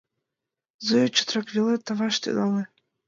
[0.85, 2.63] Зоя чотрак веле таваш тӱҥале.